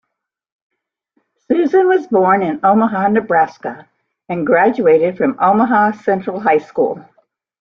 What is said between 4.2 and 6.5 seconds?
and graduated from Omaha Central